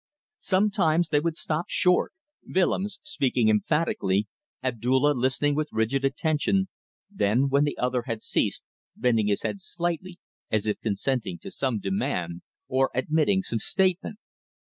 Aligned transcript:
Sometimes 0.39 1.09
they 1.09 1.19
would 1.19 1.37
stop 1.37 1.65
short, 1.67 2.11
Willems 2.47 2.97
speaking 3.03 3.49
emphatically, 3.49 4.27
Abdulla 4.63 5.11
listening 5.13 5.53
with 5.53 5.69
rigid 5.71 6.03
attention, 6.03 6.69
then, 7.11 7.49
when 7.49 7.65
the 7.65 7.77
other 7.77 8.01
had 8.07 8.23
ceased, 8.23 8.63
bending 8.95 9.27
his 9.27 9.43
head 9.43 9.61
slightly 9.61 10.17
as 10.49 10.65
if 10.65 10.79
consenting 10.81 11.37
to 11.37 11.51
some 11.51 11.77
demand, 11.77 12.41
or 12.67 12.89
admitting 12.95 13.43
some 13.43 13.59
statement. 13.59 14.17